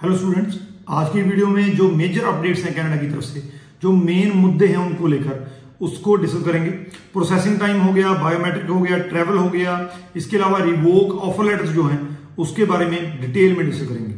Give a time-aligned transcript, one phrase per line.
[0.00, 0.54] Hello students
[0.88, 3.40] आज की video में जो मेजर अपडेट्स हैं कनाडा की तरफ़ से,
[3.82, 5.34] जो मेन मुद्दे हैं उनको लेकर,
[5.80, 6.70] उसको डिस्कस करेंगे।
[7.14, 9.74] प्रोसेसिंग टाइम हो गया बायोमेट्रिक हो गया ट्रेवल हो गया,
[10.16, 12.00] इसके अलावा रिवोक ऑफ़र लेटर्स जो हैं,
[12.38, 14.14] उसके बारे में डिटेल में डिस्कस करेंगे।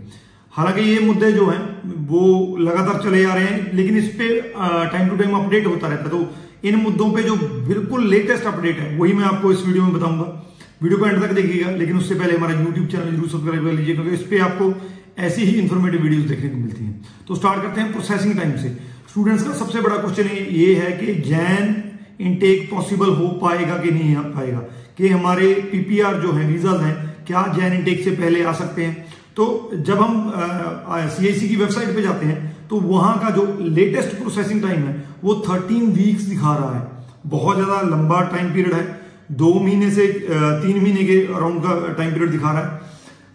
[0.54, 1.60] हालाँकि ये मुद्दे जो हैं,
[2.06, 6.02] वो लगातार चले आ रहे हैं, लेकिन इस पे टाइम टू टाइम अपडेट होता रहता
[6.04, 7.36] है। तो इन मुद्दों पर जो
[7.66, 10.30] बिल्कुल लेटेस्ट अपडेट है, वही मैं आपको इस वीडियो में बताऊँगा।
[10.82, 13.94] वीडियो को एंड तक देखिएगा, लेकिन उससे पहले हमारा यूट्यूब चैनल ज़रूर सब्सक्राइब कर लीजिए,
[13.94, 14.72] क्योंकि इस पे आपको
[15.18, 18.68] ऐसी ही इंफॉर्मेटिव वीडियोस देखने को मिलती हैं। तो स्टार्ट करते हैं प्रोसेसिंग टाइम से।
[19.10, 21.74] स्टूडेंट्स का सबसे बड़ा क्वेश्चन ये है कि जैन
[22.20, 24.58] इनटेक पॉसिबल हो पाएगा कि नहीं आ पाएगा?
[24.98, 26.94] कि हमारे पीपीआर जो है वीज़ा हैं,
[27.26, 29.06] क्या जैन इनटेक से पहले आ सकते हैं?
[29.36, 30.32] तो जब हम
[31.10, 34.94] सी की वेबसाइट पे जाते हैं तो वहाँ का जो लेटेस्ट प्रोसेसिंग टाइम है,
[35.24, 39.00] वो थर्टीन वीक्स दिखा रहा है। बहुत ज़्यादा लंबा टाइम पीरियड है।
[39.32, 42.80] दो महीने से तीन महीने के अराउंड का टाइम पीरियड दिखा रहा है।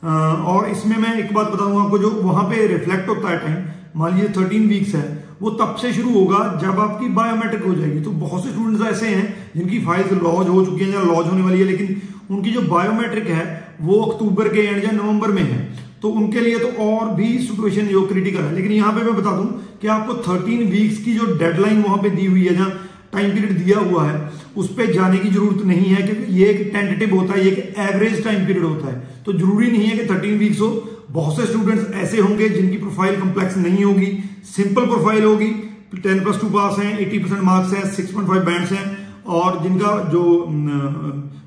[0.03, 3.65] और इसमें मैं एक बात बताऊँगा आपको, जो वहाँ पे रिफ्लेक्ट होता है टाइम
[3.95, 5.05] मान लीजिए थर्टीन वीक्स है,
[5.41, 9.07] वो तब से शुरू होगा जब आपकी बायोमेट्रिक हो जाएगी। तो बहुत से स्टूडेंट्स ऐसे
[9.07, 12.61] हैं जिनकी फाइल्स लॉज हो चुकी है या लॉज होने वाली है, लेकिन उनकी जो
[12.63, 13.45] बायोमेट्रिक है,
[13.81, 15.59] वो अक्टूबर के एंड या नवंबर में है।
[16.01, 19.31] तो उनके लिए तो और भी सिचुएशन जो क्रिटिकल है। लेकिन यहाँ पे मैं बता
[19.31, 19.45] दूँ
[19.81, 22.69] कि आपको 13 वीक्स की जो डेडलाइन वहाँ पे दी हुई है, जहाँ
[23.13, 24.15] टाइम पीरियड दिया हुआ है
[24.57, 27.75] उस पर जाने की ज़रूरत नहीं है, क्योंकि ये एक टेंटेटिव होता है, ये एक
[27.79, 30.69] एवरेज टाइम पीरियड होता है। तो ज़रूरी नहीं है कि थर्टीन वीक्स हो।
[31.11, 34.11] बहुत से स्टूडेंट्स ऐसे होंगे जिनकी प्रोफ़ाइल कम्प्लेक्स नहीं होगी।
[34.47, 35.49] सिंपल प्रोफ़ाइल होगी।
[35.97, 38.85] टेन प्लस टू पास है एट्टी परसेंट मार्क्स है सिक्स पॉइंट फाइव बैंड है,
[39.27, 40.23] और जिनका जो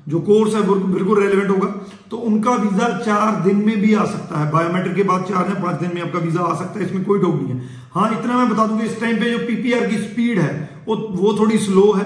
[0.09, 1.67] जो कोर्स है बिल्कुल रेलिवेंट होगा।
[2.11, 5.61] तो उनका वीज़ा चार दिन में भी आ सकता है। बायोमेट्रिक के बाद चार या
[5.61, 8.37] पाँच दिन में आपका वीज़ा आ सकता है, इसमें कोई डाउट नहीं है। हाँ इतना
[8.37, 11.91] मैं बता दूँगा इस टाइम पे जो पीपीआर की स्पीड है, वो वो थोड़ी स्लो
[11.93, 12.05] है।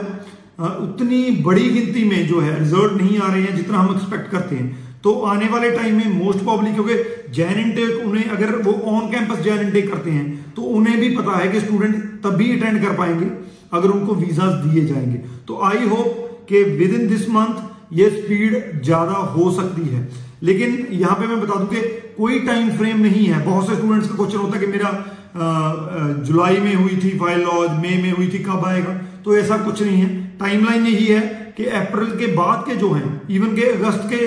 [0.58, 4.56] उतनी बड़ी गिनती में जो है रिज़ल्ट नहीं आ रहे हैं जितना हम एक्सपेक्ट करते
[4.56, 6.94] हैं। तो आने वाले टाइम में मोस्ट प्रॉब्ली क्योंकि
[7.34, 11.38] जैन इनटेक उन्हें अगर वो ऑन कैंपस जैन इनटेक करते हैं तो उन्हें भी पता
[11.38, 13.26] है कि स्टूडेंट तभी अटेंड कर पाएँगे,
[13.74, 15.18] अगर उनको वीज़ा दिए जाएँगे।
[15.48, 20.08] तो आई होप कि विद इन दिस मंथ ये स्पीड ज़्यादा हो सकती है।
[20.44, 21.82] लेकिन यहाँ पे मैं बता दूँ कि
[22.18, 26.58] कोई टाइम फ्रेम नहीं है। बहुत से स्टूडेंट्स का क्वेश्चन होता है कि मेरा जुलाई
[26.60, 28.94] में हुई थी फ़ाइल लॉज मई में हुई थी, कब आएगा?
[29.26, 31.22] तो ऐसा कुछ नहीं है। टाइमलाइन यही है
[31.58, 34.22] कि अप्रैल के बाद के जो हैं इवन के अगस्त के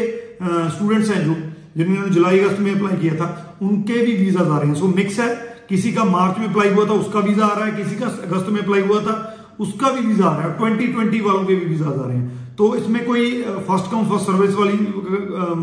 [0.71, 1.35] स्टूडेंट्स हैं जो,
[1.77, 5.19] जिन्होंने जुलाई अगस्त में अप्लाई किया था, उनके भी वीज़ा आ रहे हैं। सो मिक्स
[5.21, 5.29] है,
[5.69, 8.49] किसी का मार्च में अप्लाई हुआ था, उसका वीज़ा आ रहा है, किसी का अगस्त
[8.49, 9.15] में अप्लाई हुआ था,
[9.61, 12.55] उसका भी वीज़ा आ रहा है। ट्वेंटी ट्वेंटी वालों के भी वीज़ा आ रहे हैं।
[12.57, 14.77] तो इसमें कोई फ़र्स्ट कम फ़र्स्ट सर्विस वाली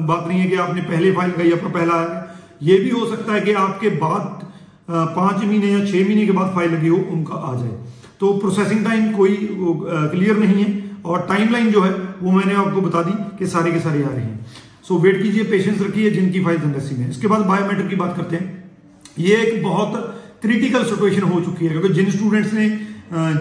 [0.06, 2.22] बात नहीं है कि आपने पहले फ़ाइल लगाई आपका पहला आया।
[2.64, 4.44] ये भी हो सकता है कि आपके बाद
[4.90, 8.84] पाँच महीने या छह महीने के बाद फ़ाइल लगी हो, उनका आ जाए। तो प्रोसेसिंग
[8.86, 13.48] टाइम कोई क्लियर नहीं है। और टाइमलाइन जो है, वो मैंने आपको बता दी कि
[13.48, 14.46] सारे के सारे आ रहे हैं।
[14.84, 18.36] सो वेट कीजिए पेशेंस रखिए, जिनकी फ़ाइल एंडेसी में इसके बाद बायोमेट्रिक की बात करते
[18.36, 18.64] हैं।
[19.20, 19.94] ये एक बहुत
[20.42, 22.70] क्रिटिकल सिचुएशन हो चुकी है, क्योंकि जिन स्टूडेंट्स ने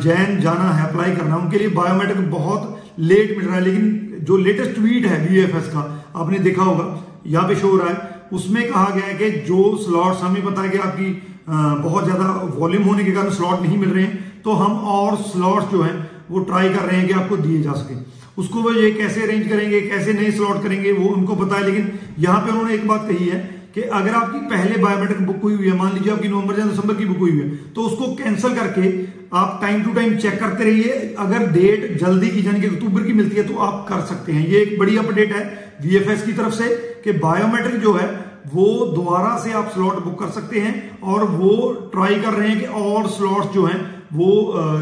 [0.02, 4.36] जैन जाना है अप्लाई करना, उनके लिए बायोमेट्रिक बहुत लेट मिल रहा है। लेकिन जो
[4.38, 5.80] लेटेस्ट ट्वीट है बीएफएस का,
[6.16, 6.84] आपने देखा होगा,
[7.26, 10.62] यहाँ पे शो हो रहा है। उसमें कहा गया है कि जो स्लॉट्स हमें पता
[10.62, 11.10] है कि आपकी
[11.48, 12.26] बहुत ज़्यादा
[12.56, 16.10] वॉल्यूम होने के कारण स्लॉट नहीं मिल रहे हैं। तो हम और स्लॉट्स जो हैं,
[16.30, 17.94] वो ट्राई कर रहे हैं कि आपको दिए जा सके।
[18.38, 21.92] उसको वो ये कैसे अरेंज करेंगे, कैसे नए स्लॉट करेंगे, वो उनको पता है। लेकिन
[22.18, 23.38] यहाँ पे उन्होंने एक बात कही है
[23.74, 26.94] कि अगर आपकी पहले बायोमेट्रिक बुक हुई हुई है, मान लीजिए आपकी नवंबर या दिसंबर
[26.94, 28.90] की बुक हुई है तो उसको कैंसिल करके
[29.36, 33.12] आप टाइम टू टाइम चेक करते रहिए। अगर डेट जल्दी की यानी कि अक्टूबर की
[33.12, 35.42] मिलती है तो आप कर सकते हैं। ये एक बड़ी अपडेट है
[35.82, 36.68] वीएफएस की तरफ़ से
[37.04, 38.06] कि बायोमेट्रिक जो है,
[38.46, 42.60] वो दोबारा से आप स्लॉट बुक कर सकते हैं और वो ट्राई कर रहे हैं
[42.60, 43.78] कि और स्लॉट्स जो हैं
[44.12, 44.30] वो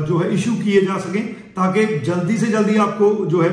[0.08, 3.50] जो है इश्यू किए जा सकें ताकि जल्दी से जल्दी आपको जो है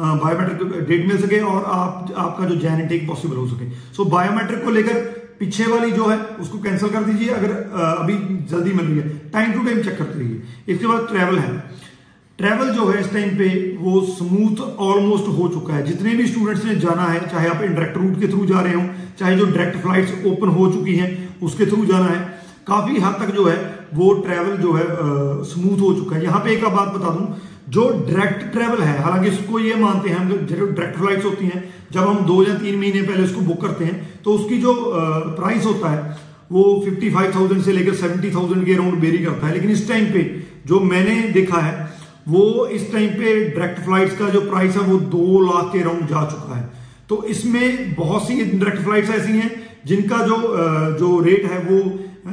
[0.00, 4.64] बायोमेट्रिक डेट मिल सके और आप आपका जो जैन पॉसिबल हो सके। सो so, बायोमेट्रिक
[4.64, 4.94] को लेकर
[5.40, 8.14] पीछे वाली जो है उसको कैंसिल कर दीजिए अगर अभी
[8.50, 11.52] जल्दी मिल रही है। टाइम टू टाइम चेक करते रहिए। इसके बाद ट्रैवल है।
[12.38, 13.48] ट्रैवल जो है इस टाइम पे
[13.80, 17.96] वो स्मूथ ऑलमोस्ट हो चुका है। जितने भी स्टूडेंट्स ने जाना है चाहे आप इंडायरेक्ट
[17.96, 18.82] रूट के थ्रू जा रहे हो
[19.18, 21.10] चाहे जो डायरेक्ट फ्लाइट्स ओपन हो चुकी हैं
[21.42, 22.20] उसके थ्रू जाना है।
[22.66, 23.56] काफ़ी हद तक जो है
[23.94, 24.84] वो ट्रेवल जो है
[25.44, 27.26] स्मूथ हो चुका है। यहाँ पे एक बात बता दूँ
[27.68, 31.62] जो डायरेक्ट ट्रेवल है हालाँकि इसको ये मानते हैं हम जो डायरेक्ट फ्लाइट्स होती हैं
[31.92, 34.74] जब हम दो या तीन महीने पहले उसको बुक करते हैं तो उसकी जो
[35.36, 36.18] प्राइस होता है
[36.52, 40.22] वो 55,000 से लेकर 70,000 के अराउंड बेरी करता है। लेकिन इस टाइम पे
[40.66, 41.88] जो मैंने देखा है
[42.28, 46.06] वो इस टाइम पे डायरेक्ट फ्लाइट्स का जो प्राइस है वो दो लाख के अराउंड
[46.08, 46.68] जा चुका है।
[47.08, 49.50] तो इसमें बहुत सी डायरेक्ट फ्लाइट्स ऐसी हैं
[49.86, 50.36] जिनका जो
[50.98, 51.78] जो रेट है वो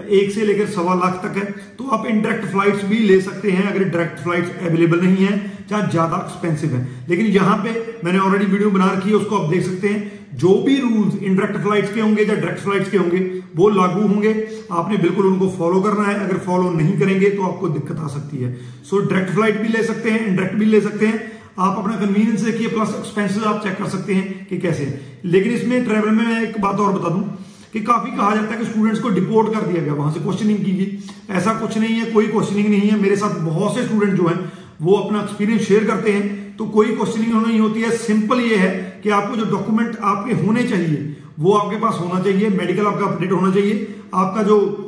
[0.10, 1.46] एक से लेकर सवा लाख तक है।
[1.78, 5.36] तो आप इनडायरेक्ट फ्लाइट्स भी ले सकते हैं, अगर डायरेक्ट फ्लाइट्स अवेलेबल नहीं है
[5.72, 7.72] या ज़्यादा एक्सपेंसिव है। लेकिन यहाँ पे
[8.06, 11.64] मैंने ऑलरेडी वीडियो बना रखी है, उसको आप देख सकते हैं। जो भी रूल्स इनडायरेक्ट
[11.64, 13.20] फ्लाइट्स के होंगे या डायरेक्ट फ्लाइट्स के होंगे,
[13.56, 14.34] वो लागू होंगे।
[14.74, 18.38] आपने बिल्कुल उनको फॉलो करना है। अगर फॉलो नहीं करेंगे तो आपको दिक्कत आ सकती
[18.38, 18.54] है।
[18.84, 22.42] सो डायरेक्ट फ़्लाइट भी ले सकते हैं इनडायरेक्ट भी ले सकते हैं। आप अपना कन्वीनियंस
[22.42, 24.84] देखिए प्लस एक्सपेंसेस आप चेक कर सकते हैं कि कैसे
[25.26, 27.37] लेकिन इसमें ट्रेवल में मैं एक बात और बता दूँ।
[27.74, 30.66] कि काफ़ी कहा जाता है कि स्टूडेंट्स को डिपोर्ट कर दिया गया, वहाँ से क्वेश्चनिंग
[30.66, 34.14] की गई। ऐसा कुछ नहीं है, कोई क्वेश्चनिंग नहीं है। मेरे साथ बहुत से स्टूडेंट
[34.14, 38.40] जो हैं, वो अपना एक्सपीरियंस शेयर करते हैं। तो कोई क्वेश्चनिंग नहीं होती है। सिंपल
[38.40, 42.86] ये है कि आपको जो डॉक्यूमेंट आपके होने चाहिए, वो आपके पास होना चाहिए। मेडिकल
[42.86, 44.84] आपका अपडेट होना चाहिए। आपका जो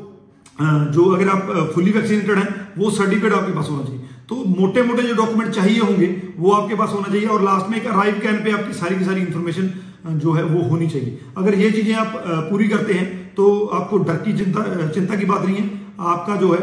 [0.61, 5.03] जो अगर आप फुली वैक्सीनेटेड हैं, वो सर्टिफिकेट आपके पास होना चाहिए। तो मोटे मोटे
[5.03, 8.35] जो डॉक्यूमेंट चाहिए होंगे, वो आपके पास होना चाहिए। और लास्ट में एक अराइव कैन
[8.35, 9.69] पे आपकी सारी की सारी इंफॉर्मेशन
[10.05, 12.13] जो है वो होनी चाहिए। अगर ये चीज़ें आप
[12.49, 15.69] पूरी करते हैं तो आपको डर की चिंता चिंता की बात नहीं है।
[16.07, 16.59] आपका जो है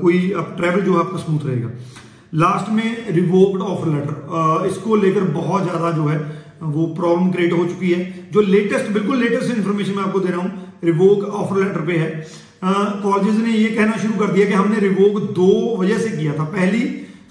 [0.00, 1.70] कोई आप ट्रैवल जो है आपका स्मूथ रहेगा।
[2.34, 6.18] लास्ट में रिवोक्ड ऑफ़र लेटर इसको लेकर बहुत ज़्यादा जो है,
[6.62, 10.40] वो प्रॉब्लम क्रिएट हो चुकी है। जो लेटेस्ट बिल्कुल लेटेस्ट इन्फॉर्मेशन मैं आपको दे रहा
[10.40, 12.10] हूँ रिवोक ऑफ़र लेटर पे है।
[12.64, 16.44] कॉलेजेस ने ये कहना शुरू कर दिया कि हमने रिवोक दो वजह से किया था।
[16.52, 16.80] पहली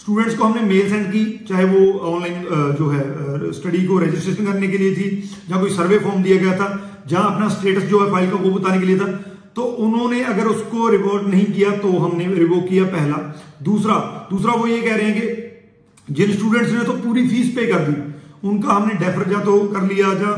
[0.01, 2.43] स्टूडेंट्स को हमने मेल सेंड की, चाहे वो ऑनलाइन
[2.77, 5.09] जो है स्टडी को रजिस्ट्रेशन करने के लिए थी
[5.49, 6.69] जहाँ कोई सर्वे फॉर्म दिया गया था,
[7.07, 9.07] जहाँ अपना स्टेटस जो है फ़ाइल का वो बताने के लिए था
[9.55, 13.17] तो उन्होंने अगर उसको रिवोर्ट नहीं किया तो हमने रिवोक किया पहला।
[13.63, 13.95] दूसरा
[14.29, 17.79] दूसरा वो ये कह रहे हैं कि जिन स्टूडेंट्स ने तो पूरी फ़ीस पे कर
[17.81, 17.95] दी,
[18.43, 20.31] उनका हमने डेफर या तो कर लिया जा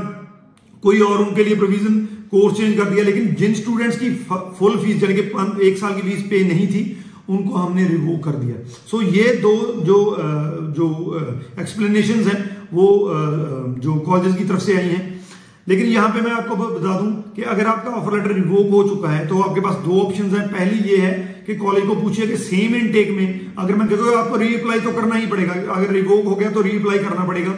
[0.83, 1.95] कोई और उनके लिए प्रोविज़न
[2.31, 4.09] कोर्स चेंज कर दिया, लेकिन जिन स्टूडेंट्स की
[4.59, 6.83] फुल फ़ीस यानी कि एक साल की फ़ीस पे नहीं थी
[7.27, 9.97] उनको हमने रिवू कर दिया। सो so, ये दो जो
[10.77, 10.87] जो
[11.59, 12.39] एक्सप्लेनेशन हैं
[12.73, 12.87] वो
[13.79, 15.11] जो कॉलेज की तरफ़ से आई हैं।
[15.67, 19.09] लेकिन यहाँ पे मैं आपको बता दूँ कि अगर आपका ऑफ़र लेटर रिवोक हो चुका
[19.09, 21.11] है तो आपके पास दो ऑप्शन हैं। पहली ये है
[21.47, 25.15] कि कॉलेज को पूछिए कि सेम इनटेक में अगर मैं कहता आपको रीअप्लाई तो करना
[25.15, 27.55] ही पड़ेगा अगर रिवोक हो गया तो रीअप्लाई करना पड़ेगा।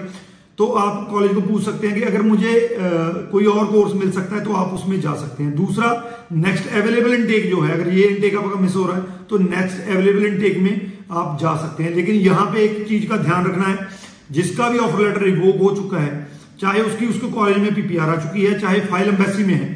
[0.58, 2.90] तो आप कॉलेज को पूछ सकते हैं कि अगर मुझे आ,
[3.32, 5.90] कोई और कोर्स मिल सकता है तो आप उसमें जा सकते हैं। दूसरा
[6.34, 9.90] नेक्स्ट अवेलेबल इनटेक जो है अगर ये इनटेक आपका मिस हो रहा है तो नेक्स्ट
[9.90, 13.66] अवेलेबल इनटेक में आप जा सकते हैं। लेकिन यहाँ पे एक चीज़ का ध्यान रखना
[13.66, 13.88] है,
[14.32, 16.28] जिसका भी ऑफ़र लेटर रिवोक हो चुका है,
[16.62, 19.68] चाहे उसकी, उसको कॉलेज में पीपीआर आ चुकी है, चाहे फ़ाइल एम्बेसी में है,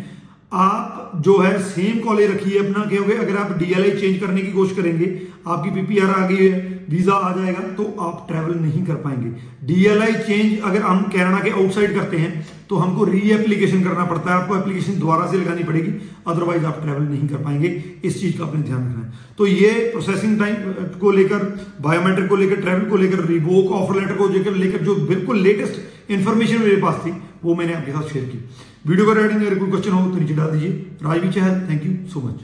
[0.53, 4.77] आप जो है सेम कॉलेज रखिए अपना, क्योंकि अगर आप डीएलआई चेंज करने की कोशिश
[4.77, 5.05] करेंगे,
[5.47, 9.29] आपकी पीपीआर आ गई है वीज़ा आ जाएगा तो आप ट्रेवल नहीं कर पाएँगे।
[9.65, 14.31] डीएलआई चेंज अगर हम कनाडा के आउटसाइड करते हैं तो हमको री एप्लीकेशन करना पड़ता
[14.31, 15.91] है, आपको एप्लीकेशन दोबारा से लगानी पड़ेगी
[16.27, 17.67] अदरवाइज़ आप ट्रेवल नहीं कर पाएँगे।
[18.03, 20.55] इस चीज़ का अपने ध्यान रखना है। तो ये प्रोसेसिंग टाइम
[20.99, 21.45] को लेकर
[21.81, 26.59] बायोमेट्रिक को लेकर ट्रेवल को लेकर रिवोक ऑफ़र लेटर को लेकर जो बिल्कुल लेटेस्ट इन्फॉर्मेशन
[26.59, 27.11] मेरे पास थी,
[27.43, 28.37] वो मैंने आपके साथ शेयर की।
[28.87, 30.71] वीडियो का राइटिंग अगर कोई क्वेश्चन हो तो नीचे डाल दीजिए।
[31.03, 32.41] Rajvi Chahal thank you so much